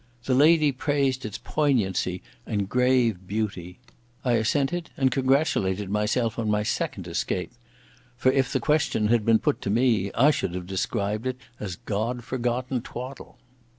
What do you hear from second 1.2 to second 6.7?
its "poignancy" and "grave beauty." I assented and congratulated myself on my